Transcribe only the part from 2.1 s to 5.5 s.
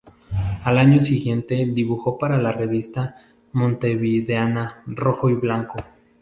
para la revista montevideana "Rojo y